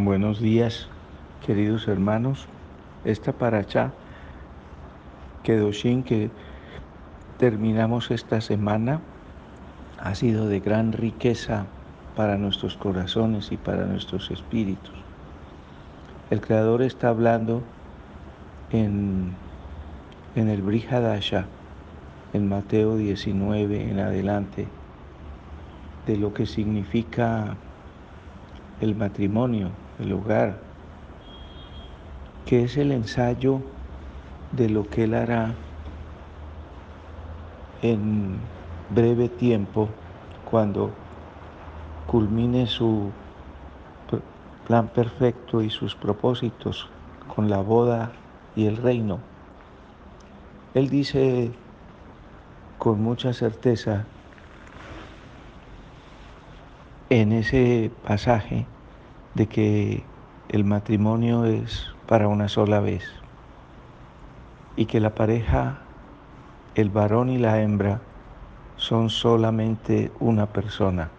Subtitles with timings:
[0.00, 0.86] Buenos días,
[1.44, 2.46] queridos hermanos.
[3.04, 3.90] Esta paracha
[5.42, 6.30] Kedoshin que
[7.36, 9.00] terminamos esta semana
[9.98, 11.66] ha sido de gran riqueza
[12.14, 14.94] para nuestros corazones y para nuestros espíritus.
[16.30, 17.60] El Creador está hablando
[18.70, 19.32] en,
[20.36, 21.44] en el Brihadasha,
[22.34, 24.68] en Mateo 19 en adelante,
[26.06, 27.56] de lo que significa
[28.80, 30.60] el matrimonio, el hogar,
[32.46, 33.60] que es el ensayo
[34.52, 35.54] de lo que Él hará
[37.82, 38.40] en
[38.90, 39.88] breve tiempo
[40.50, 40.90] cuando
[42.06, 43.12] culmine su
[44.66, 46.88] plan perfecto y sus propósitos
[47.34, 48.12] con la boda
[48.54, 49.18] y el reino.
[50.74, 51.52] Él dice
[52.78, 54.04] con mucha certeza
[57.10, 58.66] en ese pasaje
[59.38, 60.02] de que
[60.48, 63.04] el matrimonio es para una sola vez
[64.74, 65.78] y que la pareja,
[66.74, 68.00] el varón y la hembra,
[68.76, 71.10] son solamente una persona.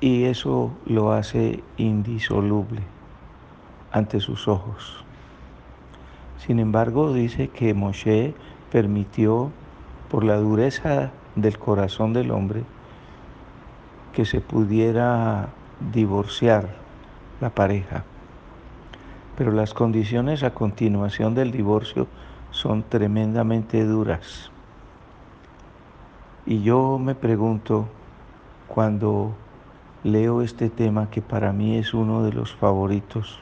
[0.00, 2.80] Y eso lo hace indisoluble
[3.92, 5.04] ante sus ojos.
[6.38, 8.34] Sin embargo, dice que Moshe
[8.72, 9.50] permitió,
[10.10, 12.62] por la dureza del corazón del hombre,
[14.14, 15.50] que se pudiera
[15.92, 16.68] divorciar
[17.40, 18.04] la pareja.
[19.36, 22.08] Pero las condiciones a continuación del divorcio
[22.50, 24.50] son tremendamente duras.
[26.46, 27.88] Y yo me pregunto,
[28.66, 29.34] cuando
[30.02, 33.38] leo este tema que para mí es uno de los favoritos,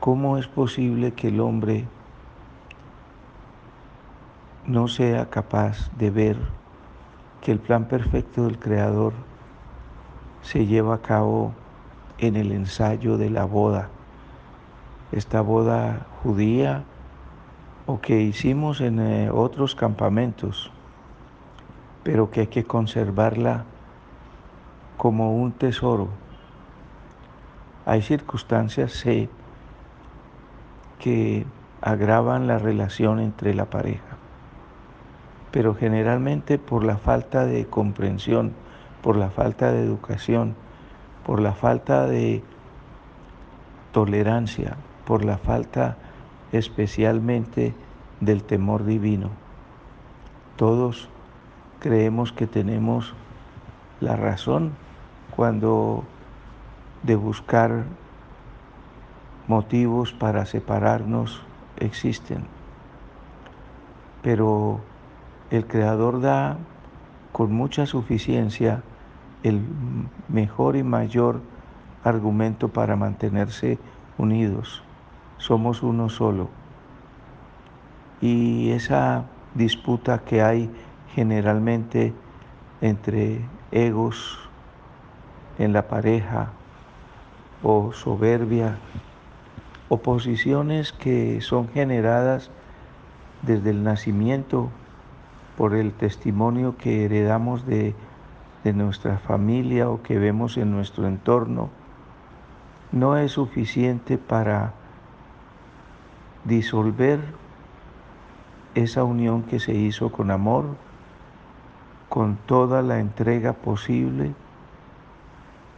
[0.00, 1.86] ¿cómo es posible que el hombre
[4.66, 6.36] no sea capaz de ver
[7.40, 9.12] que el plan perfecto del Creador
[10.42, 11.52] se lleva a cabo
[12.18, 13.88] en el ensayo de la boda,
[15.10, 16.84] esta boda judía
[17.86, 20.70] o que hicimos en eh, otros campamentos,
[22.02, 23.64] pero que hay que conservarla
[24.96, 26.08] como un tesoro.
[27.86, 29.28] Hay circunstancias sé,
[30.98, 31.44] que
[31.80, 34.12] agravan la relación entre la pareja
[35.52, 38.52] pero generalmente por la falta de comprensión,
[39.02, 40.54] por la falta de educación,
[41.26, 42.42] por la falta de
[43.92, 45.96] tolerancia, por la falta
[46.52, 47.74] especialmente
[48.20, 49.30] del temor divino.
[50.56, 51.08] Todos
[51.80, 53.14] creemos que tenemos
[54.00, 54.72] la razón
[55.34, 56.04] cuando
[57.02, 57.84] de buscar
[59.48, 61.42] motivos para separarnos
[61.78, 62.44] existen.
[64.22, 64.80] Pero
[65.50, 66.58] el Creador da
[67.32, 68.82] con mucha suficiencia
[69.42, 69.60] el
[70.28, 71.40] mejor y mayor
[72.04, 73.78] argumento para mantenerse
[74.18, 74.82] unidos.
[75.38, 76.48] Somos uno solo.
[78.20, 80.70] Y esa disputa que hay
[81.14, 82.12] generalmente
[82.80, 84.38] entre egos
[85.58, 86.50] en la pareja
[87.62, 88.78] o soberbia,
[89.88, 92.50] oposiciones que son generadas
[93.42, 94.70] desde el nacimiento
[95.56, 97.94] por el testimonio que heredamos de,
[98.72, 101.70] nuestra familia o que vemos en nuestro entorno,
[102.92, 104.74] no es suficiente para
[106.44, 107.20] disolver
[108.74, 110.76] esa unión que se hizo con amor,
[112.08, 114.34] con toda la entrega posible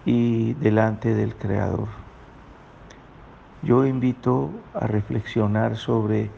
[0.04, 1.88] y delante del Creador.
[3.62, 6.30] Yo invito a reflexionar sobre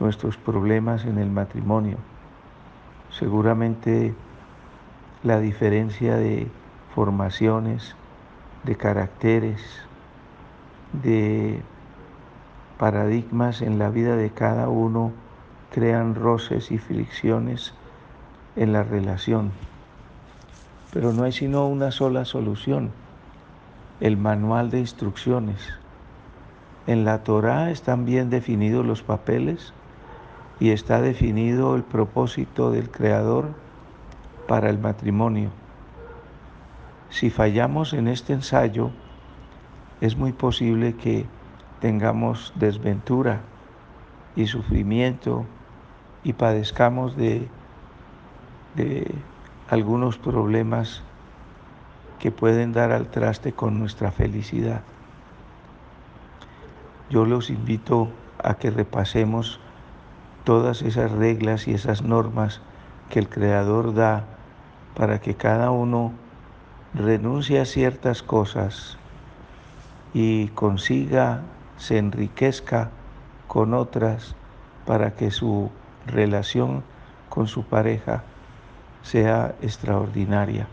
[0.00, 1.98] nuestros problemas en el matrimonio
[3.12, 4.14] seguramente
[5.22, 6.48] la diferencia de
[6.94, 7.94] formaciones,
[8.64, 9.60] de caracteres,
[11.02, 11.60] de
[12.78, 15.12] paradigmas en la vida de cada uno
[15.70, 17.72] crean roces y fricciones
[18.56, 19.52] en la relación.
[20.92, 22.90] Pero no hay sino una sola solución,
[24.00, 25.68] el manual de instrucciones.
[26.88, 29.72] En la Torá están bien definidos los papeles
[30.58, 33.46] y está definido el propósito del Creador
[34.46, 35.50] para el matrimonio.
[37.10, 38.90] Si fallamos en este ensayo,
[40.00, 41.26] es muy posible que
[41.80, 43.40] tengamos desventura
[44.34, 45.44] y sufrimiento
[46.24, 47.48] y padezcamos de,
[48.74, 49.14] de
[49.68, 51.02] algunos problemas
[52.18, 54.82] que pueden dar al traste con nuestra felicidad.
[57.10, 58.08] Yo los invito
[58.42, 59.60] a que repasemos
[60.44, 62.60] todas esas reglas y esas normas
[63.10, 64.24] que el Creador da
[64.94, 66.12] para que cada uno
[66.94, 68.98] renuncie a ciertas cosas
[70.14, 71.42] y consiga,
[71.78, 72.90] se enriquezca
[73.48, 74.36] con otras
[74.86, 75.70] para que su
[76.06, 76.82] relación
[77.28, 78.24] con su pareja
[79.02, 80.66] sea extraordinaria.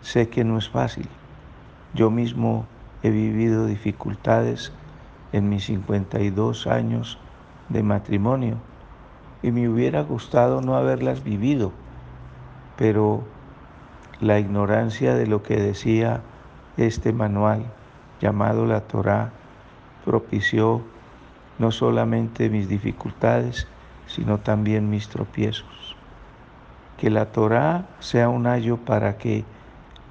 [0.00, 1.08] Sé que no es fácil.
[1.94, 2.66] Yo mismo
[3.02, 4.72] he vivido dificultades
[5.32, 7.18] en mis 52 años
[7.68, 8.56] de matrimonio
[9.42, 11.72] y me hubiera gustado no haberlas vivido,
[12.78, 13.24] pero
[14.20, 16.22] la ignorancia de lo que decía
[16.76, 17.66] este manual
[18.20, 19.32] llamado la Torá
[20.04, 20.82] propició
[21.58, 23.66] no solamente mis dificultades,
[24.06, 25.96] sino también mis tropiezos.
[26.96, 29.44] Que la Torá sea un ayo para que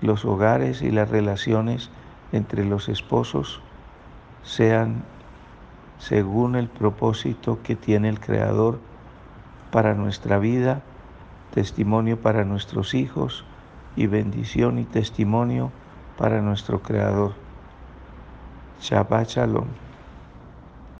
[0.01, 1.89] los hogares y las relaciones
[2.33, 3.61] entre los esposos
[4.43, 5.03] sean
[5.99, 8.79] según el propósito que tiene el Creador
[9.71, 10.81] para nuestra vida,
[11.57, 13.43] testimonio para nuestros hijos
[13.95, 15.71] y bendición y testimonio
[16.15, 17.33] para nuestro Creador.
[18.79, 19.86] Shabbat Shalom.